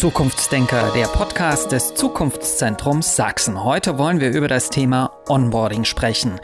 [0.00, 3.62] Zukunftsdenker, der Podcast des Zukunftszentrums Sachsen.
[3.62, 6.40] Heute wollen wir über das Thema Onboarding sprechen.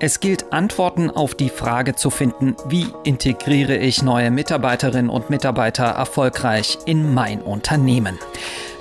[0.00, 5.84] Es gilt Antworten auf die Frage zu finden, wie integriere ich neue Mitarbeiterinnen und Mitarbeiter
[5.84, 8.18] erfolgreich in mein Unternehmen.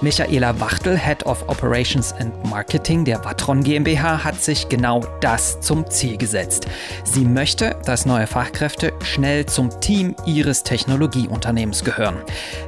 [0.01, 5.89] Michaela Wachtel, Head of Operations and Marketing der Watron GmbH, hat sich genau das zum
[5.89, 6.67] Ziel gesetzt.
[7.03, 12.15] Sie möchte, dass neue Fachkräfte schnell zum Team ihres Technologieunternehmens gehören.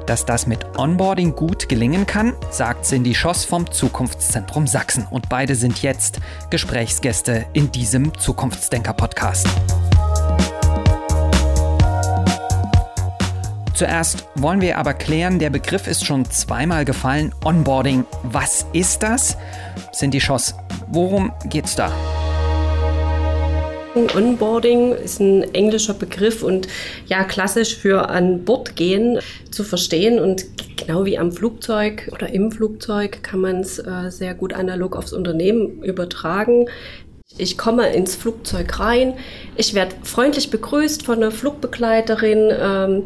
[0.07, 5.07] Dass das mit Onboarding gut gelingen kann, sagt Cindy Schoss vom Zukunftszentrum Sachsen.
[5.09, 6.19] Und beide sind jetzt
[6.81, 9.47] Gesprächsgäste in diesem Zukunftsdenker-Podcast.
[13.75, 18.05] Zuerst wollen wir aber klären, der Begriff ist schon zweimal gefallen, Onboarding.
[18.23, 19.37] Was ist das?
[19.93, 20.55] Cindy Schoss,
[20.87, 21.91] worum geht's da?
[23.95, 26.67] Onboarding ist ein englischer Begriff und
[27.07, 29.19] ja, klassisch für an Bord gehen
[29.51, 30.19] zu verstehen.
[30.19, 30.45] Und
[30.77, 35.13] genau wie am Flugzeug oder im Flugzeug kann man es äh, sehr gut analog aufs
[35.13, 36.67] Unternehmen übertragen.
[37.37, 39.13] Ich komme ins Flugzeug rein,
[39.55, 42.51] ich werde freundlich begrüßt von einer Flugbegleiterin.
[42.51, 43.03] Ähm,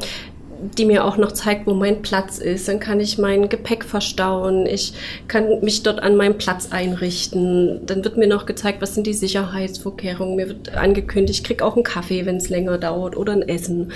[0.77, 2.67] die mir auch noch zeigt, wo mein Platz ist.
[2.67, 4.65] Dann kann ich mein Gepäck verstauen.
[4.65, 4.93] Ich
[5.27, 7.81] kann mich dort an meinem Platz einrichten.
[7.85, 10.35] Dann wird mir noch gezeigt, was sind die Sicherheitsvorkehrungen.
[10.35, 13.91] Mir wird angekündigt, ich kriege auch einen Kaffee, wenn es länger dauert oder ein Essen.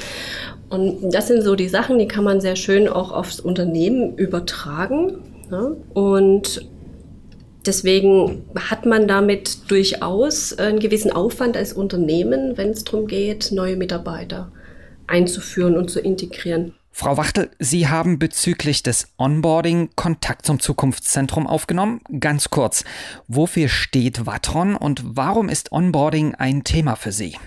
[0.69, 5.17] Und das sind so die Sachen, die kann man sehr schön auch aufs Unternehmen übertragen.
[5.51, 5.71] Ja?
[5.93, 6.67] Und
[7.65, 13.75] Deswegen hat man damit durchaus einen gewissen Aufwand als Unternehmen, wenn es darum geht, neue
[13.75, 14.49] Mitarbeiter
[15.09, 16.73] einzuführen und zu integrieren.
[16.91, 22.01] Frau Wachtel, Sie haben bezüglich des Onboarding Kontakt zum Zukunftszentrum aufgenommen.
[22.19, 22.83] Ganz kurz,
[23.27, 27.37] wofür steht Watron und warum ist Onboarding ein Thema für Sie?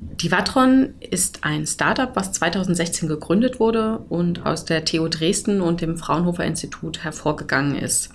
[0.00, 5.82] Die Watron ist ein Startup, was 2016 gegründet wurde und aus der TU Dresden und
[5.82, 8.10] dem Fraunhofer Institut hervorgegangen ist.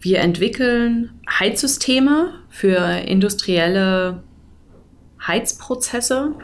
[0.00, 4.22] Wir entwickeln Heizsysteme für industrielle
[5.26, 6.34] Heizprozesse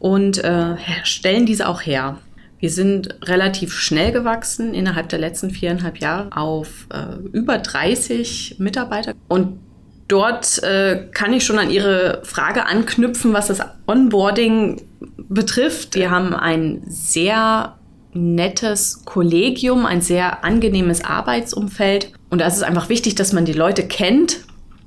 [0.00, 2.18] und äh, stellen diese auch her.
[2.58, 9.14] Wir sind relativ schnell gewachsen innerhalb der letzten viereinhalb Jahre auf äh, über 30 Mitarbeiter.
[9.28, 9.60] Und
[10.08, 14.82] dort äh, kann ich schon an Ihre Frage anknüpfen, was das Onboarding
[15.16, 15.94] betrifft.
[15.94, 17.76] Wir haben ein sehr
[18.12, 22.12] nettes Kollegium, ein sehr angenehmes Arbeitsumfeld.
[22.28, 24.40] Und da ist es einfach wichtig, dass man die Leute kennt,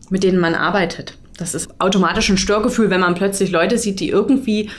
[0.09, 1.17] mit denen man arbeitet.
[1.37, 4.69] Das ist automatisch ein Störgefühl, wenn man plötzlich Leute sieht, die irgendwie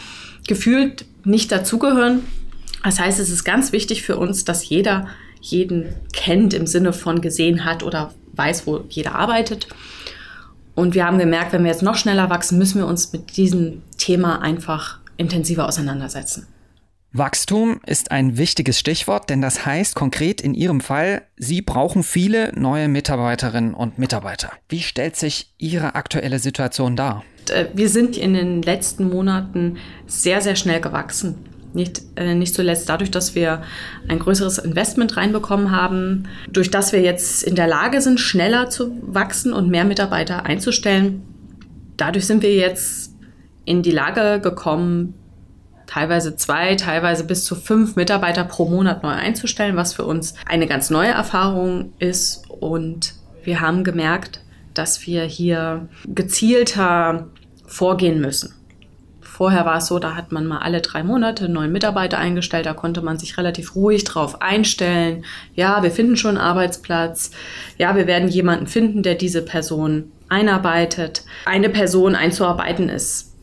[0.46, 2.20] gefühlt nicht dazugehören.
[2.82, 5.08] Das heißt, es ist ganz wichtig für uns, dass jeder
[5.40, 9.68] jeden kennt im Sinne von gesehen hat oder weiß, wo jeder arbeitet.
[10.74, 13.82] Und wir haben gemerkt, wenn wir jetzt noch schneller wachsen, müssen wir uns mit diesem
[13.96, 16.46] Thema einfach intensiver auseinandersetzen.
[17.16, 22.50] Wachstum ist ein wichtiges Stichwort, denn das heißt konkret in Ihrem Fall, Sie brauchen viele
[22.58, 24.50] neue Mitarbeiterinnen und Mitarbeiter.
[24.68, 27.22] Wie stellt sich Ihre aktuelle Situation dar?
[27.50, 29.76] Äh, wir sind in den letzten Monaten
[30.08, 31.36] sehr, sehr schnell gewachsen.
[31.72, 33.62] Nicht, äh, nicht zuletzt dadurch, dass wir
[34.08, 38.90] ein größeres Investment reinbekommen haben, durch das wir jetzt in der Lage sind, schneller zu
[39.02, 41.22] wachsen und mehr Mitarbeiter einzustellen.
[41.96, 43.12] Dadurch sind wir jetzt
[43.64, 45.14] in die Lage gekommen,
[45.86, 50.66] teilweise zwei, teilweise bis zu fünf Mitarbeiter pro Monat neu einzustellen, was für uns eine
[50.66, 52.44] ganz neue Erfahrung ist.
[52.48, 54.40] Und wir haben gemerkt,
[54.74, 57.28] dass wir hier gezielter
[57.66, 58.54] vorgehen müssen.
[59.20, 62.72] Vorher war es so, da hat man mal alle drei Monate neuen Mitarbeiter eingestellt, da
[62.72, 65.24] konnte man sich relativ ruhig drauf einstellen.
[65.56, 67.32] Ja, wir finden schon einen Arbeitsplatz.
[67.76, 71.24] Ja, wir werden jemanden finden, der diese Person einarbeitet.
[71.46, 73.33] Eine Person einzuarbeiten ist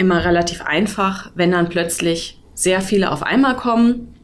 [0.00, 1.30] immer relativ einfach.
[1.34, 4.14] Wenn dann plötzlich sehr viele auf einmal kommen,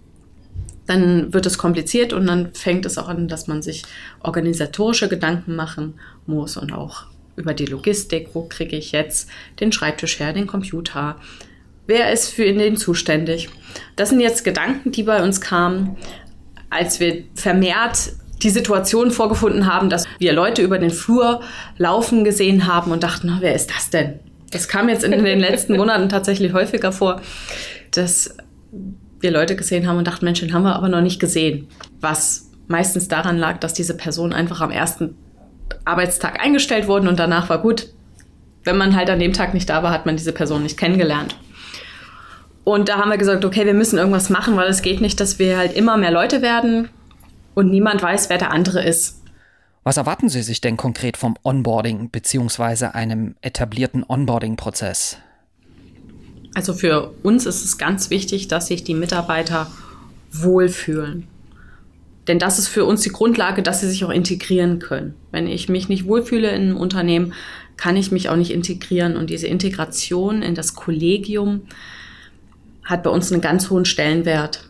[0.87, 3.85] dann wird es kompliziert und dann fängt es auch an, dass man sich
[4.23, 5.95] organisatorische Gedanken machen
[6.27, 7.05] muss und auch
[7.37, 9.29] über die Logistik, wo kriege ich jetzt
[9.61, 11.17] den Schreibtisch her, den Computer,
[11.87, 13.51] wer ist für den zuständig.
[13.97, 15.97] Das sind jetzt Gedanken, die bei uns kamen,
[16.71, 18.13] als wir vermehrt
[18.43, 21.41] die Situation vorgefunden haben, dass wir Leute über den Flur
[21.77, 24.21] laufen gesehen haben und dachten, wer ist das denn?
[24.51, 27.21] Das kam jetzt in den letzten Monaten tatsächlich häufiger vor,
[27.91, 28.37] dass
[29.21, 31.69] wir Leute gesehen haben und dachten, Mensch, den haben wir aber noch nicht gesehen.
[32.01, 35.17] Was meistens daran lag, dass diese Person einfach am ersten
[35.85, 37.89] Arbeitstag eingestellt wurden und danach war gut.
[38.65, 41.37] Wenn man halt an dem Tag nicht da war, hat man diese Person nicht kennengelernt.
[42.65, 45.39] Und da haben wir gesagt, okay, wir müssen irgendwas machen, weil es geht nicht, dass
[45.39, 46.89] wir halt immer mehr Leute werden
[47.55, 49.16] und niemand weiß, wer der andere ist.
[49.87, 52.87] Was erwarten Sie sich denn konkret vom Onboarding bzw.
[52.87, 55.19] einem etablierten Onboarding-Prozess?
[56.55, 59.71] Also für uns ist es ganz wichtig, dass sich die Mitarbeiter
[60.33, 61.29] wohlfühlen.
[62.27, 65.15] Denn das ist für uns die Grundlage, dass sie sich auch integrieren können.
[65.31, 67.33] Wenn ich mich nicht wohlfühle in einem Unternehmen,
[67.77, 69.17] kann ich mich auch nicht integrieren.
[69.17, 71.61] Und diese Integration in das Kollegium
[72.83, 74.69] hat bei uns einen ganz hohen Stellenwert.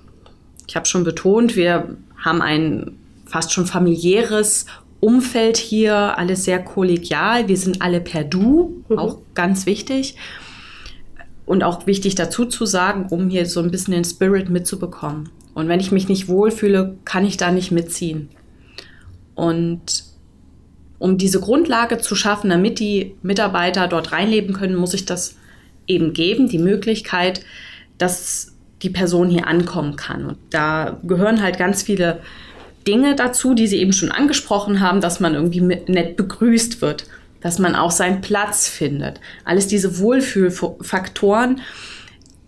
[0.68, 4.66] Ich habe schon betont, wir haben ein fast schon familiäres
[5.00, 7.48] Umfeld hier, alles sehr kollegial.
[7.48, 8.98] Wir sind alle per Du, mhm.
[8.98, 10.16] auch ganz wichtig.
[11.44, 15.28] Und auch wichtig dazu zu sagen, um hier so ein bisschen den Spirit mitzubekommen.
[15.54, 18.28] Und wenn ich mich nicht wohlfühle, kann ich da nicht mitziehen.
[19.34, 20.04] Und
[20.98, 25.36] um diese Grundlage zu schaffen, damit die Mitarbeiter dort reinleben können, muss ich das
[25.86, 27.42] eben geben, die Möglichkeit,
[27.98, 28.52] dass
[28.82, 30.26] die Person hier ankommen kann.
[30.26, 32.20] Und da gehören halt ganz viele
[32.86, 37.06] Dinge dazu, die Sie eben schon angesprochen haben, dass man irgendwie nett begrüßt wird,
[37.40, 39.20] dass man auch seinen Platz findet.
[39.44, 41.60] Alles diese Wohlfühlfaktoren,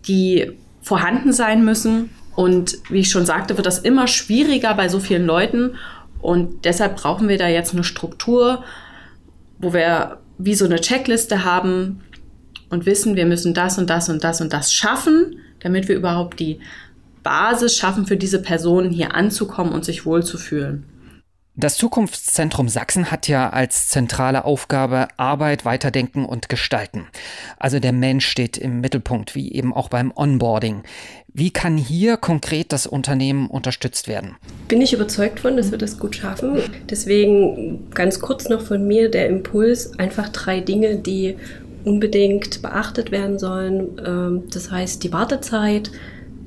[0.07, 0.53] die
[0.83, 2.11] vorhanden sein müssen.
[2.35, 5.77] Und wie ich schon sagte, wird das immer schwieriger bei so vielen Leuten.
[6.21, 8.65] Und deshalb brauchen wir da jetzt eine Struktur,
[9.59, 12.01] wo wir wie so eine Checkliste haben
[12.71, 16.39] und wissen, wir müssen das und das und das und das schaffen, damit wir überhaupt
[16.39, 16.61] die
[17.29, 20.87] Basis schaffen, für diese Personen hier anzukommen und sich wohlzufühlen.
[21.57, 27.07] Das Zukunftszentrum Sachsen hat ja als zentrale Aufgabe Arbeit, Weiterdenken und Gestalten.
[27.59, 30.85] Also der Mensch steht im Mittelpunkt, wie eben auch beim Onboarding.
[31.35, 34.37] Wie kann hier konkret das Unternehmen unterstützt werden?
[34.69, 36.63] Bin ich überzeugt von, dass wir das gut schaffen.
[36.89, 41.37] Deswegen ganz kurz noch von mir der Impuls, einfach drei Dinge, die
[41.85, 44.01] unbedingt beachtet werden sollen.
[44.07, 45.91] Ähm, das heißt die Wartezeit,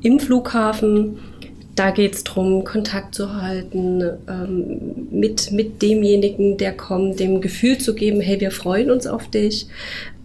[0.02, 1.20] im Flughafen.
[1.76, 7.78] Da geht es darum, Kontakt zu halten ähm, mit, mit demjenigen, der kommt, dem Gefühl
[7.78, 9.68] zu geben, hey, wir freuen uns auf dich,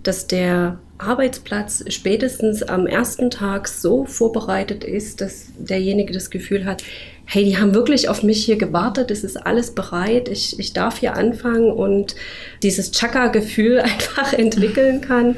[0.02, 6.82] dass der Arbeitsplatz spätestens am ersten Tag so vorbereitet ist, dass derjenige das Gefühl hat,
[7.26, 10.98] hey, die haben wirklich auf mich hier gewartet, es ist alles bereit, ich, ich darf
[10.98, 12.14] hier anfangen und
[12.62, 15.36] dieses Chaka-Gefühl einfach entwickeln kann.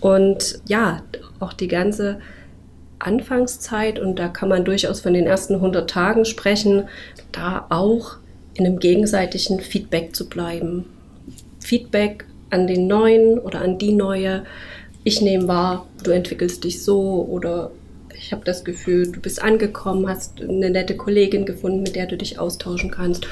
[0.00, 1.02] Und ja,
[1.40, 2.20] auch die ganze
[2.98, 6.88] Anfangszeit, und da kann man durchaus von den ersten 100 Tagen sprechen,
[7.32, 8.16] da auch
[8.54, 10.86] in einem gegenseitigen Feedback zu bleiben.
[11.60, 14.44] Feedback an den Neuen oder an die Neue.
[15.04, 17.70] Ich nehme wahr, du entwickelst dich so oder
[18.16, 22.16] ich habe das Gefühl, du bist angekommen, hast eine nette Kollegin gefunden, mit der du
[22.16, 23.26] dich austauschen kannst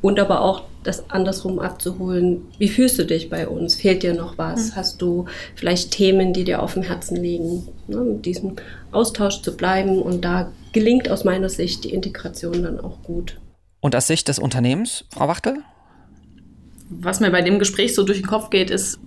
[0.00, 2.42] und aber auch das andersrum abzuholen.
[2.58, 3.74] Wie fühlst du dich bei uns?
[3.74, 4.70] Fehlt dir noch was?
[4.70, 4.76] Mhm.
[4.76, 7.68] Hast du vielleicht Themen, die dir auf dem Herzen liegen?
[7.88, 8.56] Ne, mit diesem
[8.90, 13.38] Austausch zu bleiben und da gelingt aus meiner Sicht die Integration dann auch gut.
[13.80, 15.58] Und aus Sicht des Unternehmens, Frau Wachtel?
[16.88, 18.98] Was mir bei dem Gespräch so durch den Kopf geht, ist,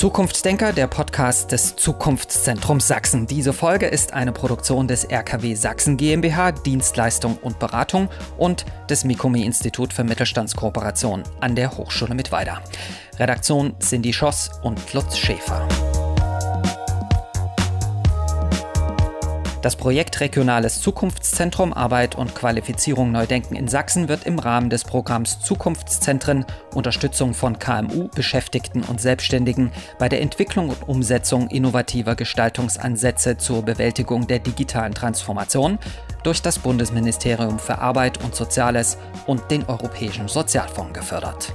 [0.00, 3.26] Zukunftsdenker, der Podcast des Zukunftszentrums Sachsen.
[3.26, 9.44] Diese Folge ist eine Produktion des RKW Sachsen GmbH, Dienstleistung und Beratung und des Mikome
[9.44, 12.62] Institut für Mittelstandskooperation an der Hochschule Mittweida.
[13.18, 15.68] Redaktion Cindy Schoss und Lutz Schäfer.
[19.62, 25.40] Das Projekt Regionales Zukunftszentrum Arbeit und Qualifizierung Neudenken in Sachsen wird im Rahmen des Programms
[25.40, 33.62] Zukunftszentren Unterstützung von KMU, Beschäftigten und Selbstständigen bei der Entwicklung und Umsetzung innovativer Gestaltungsansätze zur
[33.62, 35.78] Bewältigung der digitalen Transformation
[36.22, 41.54] durch das Bundesministerium für Arbeit und Soziales und den Europäischen Sozialfonds gefördert.